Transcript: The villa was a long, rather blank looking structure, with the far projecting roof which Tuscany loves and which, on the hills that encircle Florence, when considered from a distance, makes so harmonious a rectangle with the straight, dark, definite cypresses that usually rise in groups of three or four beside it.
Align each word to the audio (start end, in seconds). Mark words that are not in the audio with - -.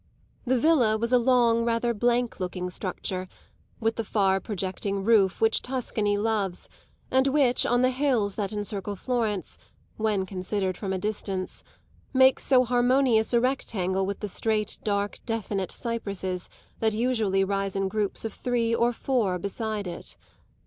The 0.47 0.57
villa 0.57 0.97
was 0.97 1.13
a 1.13 1.19
long, 1.19 1.63
rather 1.63 1.93
blank 1.93 2.39
looking 2.39 2.71
structure, 2.71 3.27
with 3.79 3.97
the 3.97 4.03
far 4.03 4.39
projecting 4.39 5.03
roof 5.03 5.39
which 5.39 5.61
Tuscany 5.61 6.17
loves 6.17 6.67
and 7.11 7.27
which, 7.27 7.67
on 7.67 7.83
the 7.83 7.91
hills 7.91 8.33
that 8.33 8.51
encircle 8.51 8.95
Florence, 8.95 9.59
when 9.97 10.25
considered 10.25 10.75
from 10.75 10.91
a 10.91 10.97
distance, 10.97 11.63
makes 12.13 12.43
so 12.43 12.63
harmonious 12.65 13.31
a 13.31 13.39
rectangle 13.39 14.03
with 14.07 14.21
the 14.21 14.27
straight, 14.27 14.79
dark, 14.83 15.19
definite 15.27 15.71
cypresses 15.71 16.49
that 16.79 16.93
usually 16.93 17.43
rise 17.43 17.75
in 17.75 17.87
groups 17.87 18.25
of 18.25 18.33
three 18.33 18.73
or 18.73 18.91
four 18.91 19.37
beside 19.37 19.85
it. 19.85 20.17